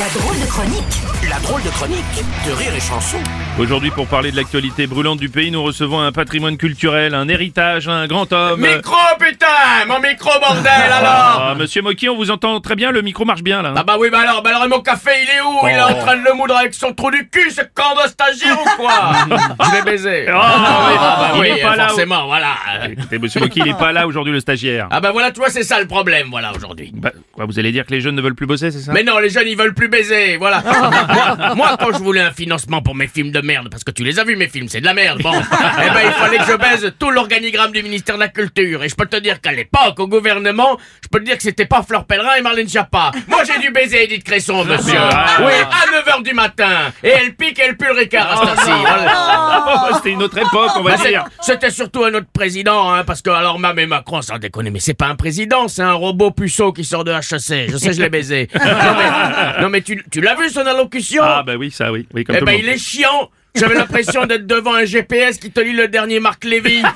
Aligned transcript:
La 0.00 0.08
drôle 0.20 0.40
de 0.40 0.46
chronique 0.46 1.30
La 1.30 1.38
drôle 1.40 1.62
de 1.62 1.68
chronique 1.68 2.04
de 2.46 2.52
Rire 2.52 2.74
et 2.74 2.80
Chanson. 2.80 3.18
Aujourd'hui, 3.58 3.90
pour 3.90 4.06
parler 4.08 4.32
de 4.32 4.36
l'actualité 4.36 4.86
brûlante 4.88 5.20
du 5.20 5.28
pays, 5.28 5.50
nous 5.52 5.62
recevons 5.62 6.00
un 6.00 6.10
patrimoine 6.10 6.56
culturel, 6.56 7.14
un 7.14 7.28
héritage, 7.28 7.86
un 7.88 8.06
grand 8.08 8.32
homme. 8.32 8.60
Micro, 8.60 8.96
putain 9.20 9.46
Mon 9.86 10.00
micro, 10.00 10.30
bordel, 10.40 10.66
alors 10.90 11.42
Ah, 11.50 11.54
monsieur 11.56 11.82
Moki, 11.82 12.08
on 12.08 12.16
vous 12.16 12.30
entend 12.32 12.60
très 12.60 12.74
bien, 12.74 12.90
le 12.90 13.02
micro 13.02 13.24
marche 13.24 13.42
bien 13.42 13.62
là. 13.62 13.74
Ah 13.76 13.84
bah 13.84 13.96
oui, 14.00 14.08
bah 14.10 14.20
alors, 14.22 14.42
bah 14.42 14.50
alors, 14.50 14.64
et 14.64 14.68
mon 14.68 14.80
café, 14.80 15.10
il 15.22 15.28
est 15.30 15.40
où? 15.40 15.68
Il 15.68 15.76
est 15.76 15.80
en 15.82 15.98
train 16.04 16.16
de 16.16 16.24
le 16.24 16.34
moudre 16.34 16.56
avec 16.56 16.74
son 16.74 16.92
trou 16.92 17.10
du 17.12 17.28
cul, 17.28 17.50
ce 17.50 17.60
camp 17.74 17.94
de 18.02 18.08
stagiaire 18.08 18.58
ou 18.60 18.80
quoi? 18.82 19.12
Je 19.70 19.76
l'ai 19.76 19.82
baisé. 19.82 20.26
Ah, 20.28 20.88
oui, 20.88 20.94
bah 20.98 21.30
il 21.36 21.40
oui, 21.40 21.58
est 21.58 21.62
pas 21.62 21.76
là. 21.76 21.88
forcément, 21.88 22.26
voilà. 22.26 22.54
Écoutez, 22.90 23.18
monsieur 23.20 23.40
Moki, 23.40 23.60
il 23.64 23.68
est 23.68 23.78
pas 23.78 23.92
là 23.92 24.06
aujourd'hui, 24.08 24.32
le 24.32 24.40
stagiaire. 24.40 24.88
Ah 24.90 25.00
bah 25.00 25.12
voilà, 25.12 25.30
tu 25.30 25.38
vois, 25.38 25.50
c'est 25.50 25.62
ça 25.62 25.78
le 25.80 25.86
problème, 25.86 26.26
voilà, 26.30 26.52
aujourd'hui. 26.54 26.90
Bah, 26.94 27.12
quoi, 27.32 27.44
vous 27.46 27.58
allez 27.60 27.70
dire 27.70 27.86
que 27.86 27.92
les 27.92 28.00
jeunes 28.00 28.16
ne 28.16 28.22
veulent 28.22 28.34
plus 28.34 28.46
bosser, 28.46 28.70
c'est 28.72 28.80
ça? 28.80 28.92
Mais 28.92 29.04
non, 29.04 29.18
les 29.18 29.30
jeunes, 29.30 29.46
ils 29.46 29.56
veulent 29.56 29.74
plus 29.74 29.83
baiser, 29.88 30.36
voilà. 30.36 30.62
moi, 30.62 31.54
moi, 31.56 31.76
quand 31.78 31.92
je 31.92 32.02
voulais 32.02 32.20
un 32.20 32.32
financement 32.32 32.82
pour 32.82 32.94
mes 32.94 33.06
films 33.06 33.30
de 33.30 33.40
merde, 33.40 33.68
parce 33.70 33.84
que 33.84 33.90
tu 33.90 34.04
les 34.04 34.18
as 34.18 34.24
vus, 34.24 34.36
mes 34.36 34.48
films, 34.48 34.68
c'est 34.68 34.80
de 34.80 34.84
la 34.84 34.94
merde, 34.94 35.22
bon. 35.22 35.32
eh 35.52 35.90
ben, 35.90 36.00
il 36.04 36.12
fallait 36.12 36.38
que 36.38 36.44
je 36.44 36.56
baise 36.56 36.92
tout 36.98 37.10
l'organigramme 37.10 37.72
du 37.72 37.82
ministère 37.82 38.16
de 38.16 38.20
la 38.20 38.28
Culture. 38.28 38.84
Et 38.84 38.88
je 38.88 38.94
peux 38.94 39.06
te 39.06 39.16
dire 39.16 39.40
qu'à 39.40 39.52
l'époque, 39.52 39.98
au 39.98 40.08
gouvernement, 40.08 40.78
je 41.02 41.08
peux 41.08 41.20
te 41.20 41.24
dire 41.24 41.36
que 41.36 41.42
c'était 41.42 41.66
pas 41.66 41.82
Fleur 41.82 42.04
Pellerin 42.04 42.34
et 42.36 42.42
Marlène 42.42 42.68
Schiappa. 42.68 43.12
Moi, 43.28 43.42
j'ai 43.44 43.58
dû 43.60 43.70
baiser 43.70 44.04
Edith 44.04 44.24
Cresson, 44.24 44.64
monsieur. 44.64 44.98
Ah. 44.98 45.26
Oui, 45.40 45.52
à 45.52 46.10
9h 46.10 46.22
du 46.22 46.34
matin. 46.34 46.92
Et 47.02 47.08
elle 47.08 47.34
pique 47.34 47.58
et 47.58 47.62
elle 47.68 47.76
pue 47.76 47.86
le 47.86 47.92
ricard 47.92 48.42
à 48.42 48.56
cette 48.56 48.64
Ah, 49.76 49.90
C'était 49.96 50.10
une 50.12 50.22
autre 50.22 50.38
époque, 50.38 50.70
on 50.76 50.82
va 50.82 50.96
Bah, 50.96 51.04
dire. 51.08 51.24
C'était 51.40 51.70
surtout 51.70 52.04
un 52.04 52.14
autre 52.14 52.26
président, 52.32 52.92
hein, 52.92 53.04
parce 53.04 53.22
que 53.22 53.30
alors 53.30 53.58
même 53.58 53.78
et 53.78 53.86
Macron, 53.86 54.22
sans 54.22 54.38
déconner, 54.38 54.70
mais 54.70 54.80
c'est 54.80 54.94
pas 54.94 55.06
un 55.08 55.16
président, 55.16 55.68
c'est 55.68 55.82
un 55.82 55.92
robot 55.94 56.30
puceau 56.30 56.72
qui 56.72 56.84
sort 56.84 57.04
de 57.04 57.12
HEC. 57.12 57.70
Je 57.70 57.76
sais, 57.76 57.92
je 57.92 58.00
l'ai 58.00 58.08
baisé. 58.10 58.48
non 58.54 58.60
mais, 58.64 59.62
non, 59.62 59.68
mais 59.68 59.82
tu, 59.82 60.04
tu 60.10 60.20
l'as 60.20 60.34
vu 60.36 60.48
son 60.48 60.66
allocution? 60.66 61.22
Ah 61.24 61.42
bah 61.44 61.54
oui, 61.58 61.70
ça 61.70 61.90
oui, 61.92 62.06
oui 62.14 62.24
comme 62.24 62.36
Eh 62.38 62.44
ben 62.44 62.52
le 62.52 62.58
il 62.60 62.68
est 62.68 62.78
chiant. 62.78 63.30
J'avais 63.56 63.76
l'impression 63.76 64.26
d'être 64.26 64.48
devant 64.48 64.74
un 64.74 64.84
GPS 64.84 65.38
qui 65.38 65.50
te 65.52 65.60
lit 65.60 65.72
le 65.74 65.86
dernier 65.86 66.18
Marc 66.18 66.44
Lévy. 66.44 66.82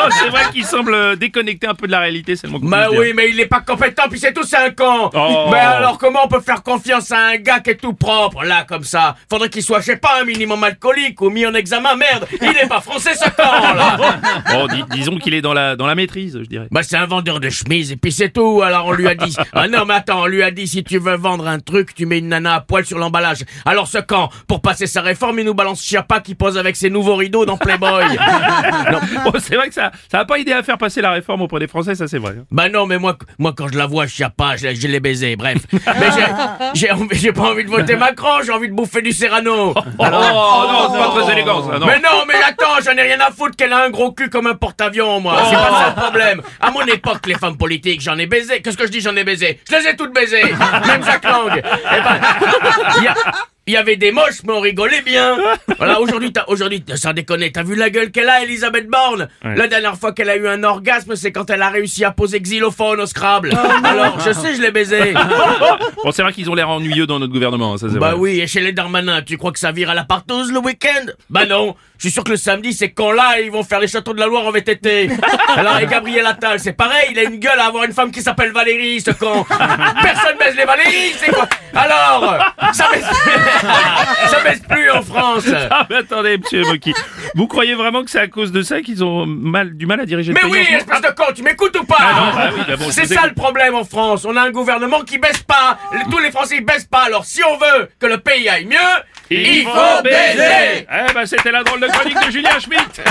Oh, 0.00 0.08
c'est 0.22 0.28
vrai 0.28 0.42
qu'il 0.52 0.64
semble 0.64 0.94
euh, 0.94 1.16
déconnecté 1.16 1.66
un 1.66 1.74
peu 1.74 1.86
de 1.86 1.92
la 1.92 2.00
réalité, 2.00 2.36
c'est 2.36 2.46
le 2.46 2.52
mot 2.52 2.58
Bah 2.60 2.88
oui, 2.90 3.12
mais 3.14 3.28
il 3.30 3.40
est 3.40 3.46
pas 3.46 3.60
compétent, 3.60 4.04
puis 4.08 4.18
c'est 4.18 4.32
tout, 4.32 4.44
c'est 4.44 4.56
un 4.56 4.70
con. 4.70 5.10
Oh. 5.12 5.48
Mais 5.50 5.58
alors 5.58 5.98
comment 5.98 6.20
on 6.24 6.28
peut 6.28 6.40
faire 6.40 6.62
confiance 6.62 7.10
à 7.10 7.18
un 7.18 7.36
gars 7.36 7.60
qui 7.60 7.70
est 7.70 7.76
tout 7.76 7.94
propre, 7.94 8.44
là, 8.44 8.64
comme 8.68 8.84
ça? 8.84 9.16
Faudrait 9.28 9.48
qu'il 9.48 9.62
soit, 9.62 9.80
je 9.80 9.86
sais 9.86 9.96
pas, 9.96 10.20
un 10.20 10.24
minimum 10.24 10.62
alcoolique 10.62 11.20
ou 11.20 11.30
mis 11.30 11.44
en 11.46 11.54
examen, 11.54 11.96
merde 11.96 12.26
Il 12.40 12.48
est 12.48 12.68
pas 12.68 12.80
français, 12.80 13.14
ce 13.14 13.28
con, 13.30 13.42
là 13.74 14.66
dis- 14.74 14.84
disons 14.96 15.16
qu'il 15.18 15.34
est 15.34 15.40
dans 15.40 15.54
la, 15.54 15.74
dans 15.76 15.86
la 15.86 15.94
maîtrise, 15.94 16.38
je 16.40 16.48
dirais. 16.48 16.68
Bah 16.70 16.82
c'est 16.82 16.96
un 16.96 17.06
vendeur 17.06 17.40
de 17.40 17.50
chemises 17.50 17.90
et 17.92 17.96
puis 17.96 18.12
c'est 18.12 18.30
tout. 18.30 18.62
Alors 18.62 18.86
on 18.86 18.92
lui 18.92 19.08
a 19.08 19.14
dit 19.14 19.34
ah 19.52 19.66
non 19.68 19.84
mais 19.86 19.94
attends 19.94 20.22
on 20.22 20.26
lui 20.26 20.42
a 20.42 20.50
dit 20.50 20.68
si 20.68 20.84
tu 20.84 20.98
veux 20.98 21.16
vendre 21.16 21.46
un 21.48 21.58
truc 21.58 21.94
tu 21.94 22.06
mets 22.06 22.18
une 22.18 22.28
nana 22.28 22.56
à 22.56 22.60
poil 22.60 22.84
sur 22.84 22.98
l'emballage. 22.98 23.44
Alors 23.64 23.88
ce 23.88 23.98
camp 23.98 24.28
pour 24.46 24.60
passer 24.60 24.86
sa 24.86 25.00
réforme 25.00 25.38
il 25.40 25.44
nous 25.44 25.54
balance 25.54 25.87
Chiappa 25.88 26.20
qui 26.20 26.34
pose 26.34 26.58
avec 26.58 26.76
ses 26.76 26.90
nouveaux 26.90 27.16
rideaux 27.16 27.46
dans 27.46 27.56
Playboy. 27.56 28.04
non. 28.92 28.98
Bon, 29.24 29.32
c'est 29.38 29.56
vrai 29.56 29.68
que 29.68 29.74
ça, 29.74 29.90
ça 30.10 30.20
a 30.20 30.24
pas 30.24 30.38
aidé 30.38 30.52
à 30.52 30.62
faire 30.62 30.78
passer 30.78 31.00
la 31.00 31.12
réforme 31.12 31.42
auprès 31.42 31.60
des 31.60 31.66
Français, 31.68 31.94
ça 31.94 32.06
c'est 32.08 32.18
vrai. 32.18 32.34
hein. 32.38 32.44
Bah 32.50 32.68
non 32.68 32.86
mais 32.86 32.98
moi 32.98 33.16
moi 33.38 33.52
quand 33.56 33.68
je 33.72 33.78
la 33.78 33.86
vois 33.86 34.06
Chiappa 34.06 34.56
je, 34.56 34.74
je 34.74 34.86
l'ai 34.88 35.00
baisé 35.00 35.36
bref. 35.36 35.58
Mais 35.72 36.08
j'ai- 36.74 36.88
j'ai 37.12 37.32
pas 37.32 37.42
envie 37.50 37.64
de 37.64 37.70
voter 37.70 37.96
Macron 38.06 38.42
j'ai 38.44 38.52
envie 38.52 38.68
de 38.68 38.74
bouffer 38.74 39.02
du 39.02 39.12
Serrano. 39.12 39.74
Oh, 39.76 40.04
non, 40.04 40.92
c'est 40.92 40.98
pas 40.98 41.22
très 41.22 41.32
élégant 41.32 41.68
ça, 41.70 41.78
non. 41.78 41.86
Mais 41.86 41.98
non, 42.00 42.24
mais 42.26 42.34
attends, 42.46 42.80
j'en 42.84 42.92
ai 42.96 43.02
rien 43.02 43.20
à 43.20 43.30
foutre 43.30 43.56
qu'elle 43.56 43.72
a 43.72 43.84
un 43.84 43.90
gros 43.90 44.12
cul 44.12 44.28
comme 44.30 44.46
un 44.46 44.54
porte-avions, 44.54 45.20
moi. 45.20 45.36
C'est 45.48 45.56
pas 45.56 45.70
ça 45.70 45.94
le 45.96 46.00
problème. 46.02 46.42
À 46.60 46.70
mon 46.70 46.82
époque, 46.82 47.26
les 47.26 47.34
femmes 47.34 47.56
politiques, 47.56 48.00
j'en 48.00 48.16
ai 48.18 48.26
baisé. 48.26 48.60
Qu'est-ce 48.62 48.76
que 48.76 48.86
je 48.86 48.90
dis, 48.92 49.00
j'en 49.00 49.16
ai 49.16 49.24
baisé? 49.24 49.60
Je 49.70 49.76
les 49.76 49.88
ai 49.88 49.96
toutes 49.96 50.14
baisées. 50.14 50.42
Même 50.86 51.02
Jacques 51.04 51.24
Lang. 51.24 51.50
Eh 51.56 52.00
ben, 52.00 52.20
il 52.98 53.04
y 53.04 53.08
a- 53.08 53.14
il 53.68 53.74
y 53.74 53.76
avait 53.76 53.96
des 53.96 54.10
moches, 54.10 54.42
mais 54.44 54.52
on 54.52 54.60
rigolait 54.60 55.02
bien. 55.02 55.36
Voilà, 55.78 56.00
aujourd'hui, 56.00 56.32
aujourd'hui, 56.48 56.82
sans 56.96 57.12
déconner, 57.12 57.52
t'as 57.52 57.62
vu 57.62 57.76
la 57.76 57.88
gueule 57.88 58.10
qu'elle 58.10 58.28
a, 58.28 58.42
Elisabeth 58.42 58.88
Borne 58.88 59.28
Ouais. 59.44 59.54
La 59.54 59.68
dernière 59.68 59.96
fois 59.96 60.12
qu'elle 60.12 60.28
a 60.30 60.36
eu 60.36 60.48
un 60.48 60.64
orgasme, 60.64 61.14
c'est 61.14 61.30
quand 61.30 61.48
elle 61.50 61.62
a 61.62 61.68
réussi 61.68 62.04
à 62.04 62.10
poser 62.10 62.40
xylophone 62.40 63.00
au 63.00 63.06
Scrabble. 63.06 63.50
Alors, 63.84 64.18
je 64.18 64.32
sais, 64.32 64.54
je 64.56 64.60
l'ai 64.62 64.72
baisé. 64.72 65.14
Bon, 66.04 66.10
c'est 66.12 66.22
vrai 66.22 66.32
qu'ils 66.32 66.48
ont 66.50 66.54
l'air 66.54 66.68
ennuyeux 66.70 67.06
dans 67.06 67.18
notre 67.18 67.32
gouvernement, 67.32 67.74
hein, 67.74 67.78
ça 67.78 67.86
c'est 67.92 67.98
Bah 67.98 68.10
vrai. 68.10 68.18
oui, 68.18 68.40
et 68.40 68.46
chez 68.46 68.60
les 68.60 68.72
Darmanin, 68.72 69.22
tu 69.22 69.36
crois 69.36 69.52
que 69.52 69.58
ça 69.58 69.72
vire 69.72 69.90
à 69.90 69.94
la 69.94 70.04
partouze 70.04 70.50
le 70.52 70.58
week-end? 70.58 71.06
Bah 71.28 71.44
non, 71.44 71.74
je 71.98 72.02
suis 72.06 72.10
sûr 72.12 72.22
que 72.24 72.30
le 72.30 72.36
samedi, 72.36 72.72
ces 72.72 72.90
cons-là, 72.90 73.40
ils 73.40 73.50
vont 73.50 73.62
faire 73.64 73.80
les 73.80 73.88
châteaux 73.88 74.14
de 74.14 74.20
la 74.20 74.26
Loire 74.26 74.46
en 74.46 74.50
VTT. 74.52 75.10
Alors, 75.56 75.78
et 75.78 75.86
Gabriel 75.86 76.24
Attal, 76.26 76.60
c'est 76.60 76.72
pareil, 76.72 77.08
il 77.10 77.18
a 77.18 77.24
une 77.24 77.38
gueule 77.38 77.58
à 77.58 77.66
avoir 77.66 77.84
une 77.84 77.92
femme 77.92 78.10
qui 78.10 78.22
s'appelle 78.22 78.52
Valérie, 78.52 79.00
ce 79.00 79.10
con. 79.10 79.44
Personne 80.02 80.36
baise 80.38 80.56
les 80.56 80.64
Valérie, 80.64 81.12
c'est 81.18 81.32
quoi? 81.32 81.48
Alors, 81.74 81.97
ça 83.60 84.40
baisse 84.44 84.60
plus 84.68 84.90
en 84.90 85.02
France. 85.02 85.44
Ah, 85.70 85.86
mais 85.90 85.96
attendez, 85.96 86.38
monsieur 86.38 86.62
Moki. 86.64 86.94
Vous 87.34 87.46
croyez 87.46 87.74
vraiment 87.74 88.02
que 88.04 88.10
c'est 88.10 88.20
à 88.20 88.28
cause 88.28 88.52
de 88.52 88.62
ça 88.62 88.80
qu'ils 88.80 89.04
ont 89.04 89.26
mal, 89.26 89.76
du 89.76 89.86
mal 89.86 90.00
à 90.00 90.06
diriger 90.06 90.32
Mais 90.32 90.40
le 90.42 90.50
pays 90.50 90.60
oui, 90.68 90.74
en 90.74 90.78
espèce 90.78 91.00
de 91.00 91.08
con, 91.14 91.24
tu 91.34 91.42
m'écoutes 91.42 91.76
ou 91.78 91.84
pas 91.84 91.96
Ah 91.98 92.12
non, 92.14 92.36
bah 92.36 92.50
oui, 92.54 92.62
bah 92.66 92.76
bon, 92.76 92.86
je 92.86 92.90
C'est 92.90 93.02
vous 93.02 93.08
ça 93.08 93.14
écoute. 93.20 93.28
le 93.30 93.34
problème 93.34 93.74
en 93.74 93.84
France. 93.84 94.24
On 94.24 94.36
a 94.36 94.42
un 94.42 94.50
gouvernement 94.50 95.02
qui 95.02 95.18
baisse 95.18 95.42
pas. 95.42 95.78
Le- 95.92 96.10
Tous 96.10 96.18
les 96.18 96.30
Français 96.30 96.56
ils 96.58 96.64
baissent 96.64 96.86
pas. 96.86 97.02
Alors 97.04 97.24
si 97.24 97.40
on 97.44 97.56
veut 97.58 97.88
que 98.00 98.06
le 98.06 98.18
pays 98.18 98.48
aille 98.48 98.66
mieux, 98.66 98.76
il, 99.30 99.64
faut 99.64 100.02
baiser. 100.02 100.86
Eh 100.90 101.12
ben, 101.12 101.26
c'était 101.26 101.52
la 101.52 101.62
drôle 101.62 101.80
de 101.80 101.86
chronique 101.86 102.26
de 102.26 102.30
Julien 102.30 102.58
Schmitt 102.58 103.02